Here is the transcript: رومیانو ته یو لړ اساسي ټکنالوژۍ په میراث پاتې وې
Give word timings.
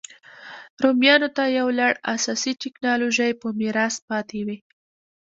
رومیانو 0.83 1.29
ته 1.35 1.43
یو 1.57 1.67
لړ 1.79 1.93
اساسي 2.13 2.51
ټکنالوژۍ 2.61 3.31
په 3.41 3.47
میراث 3.59 3.95
پاتې 4.09 4.39
وې 4.47 4.57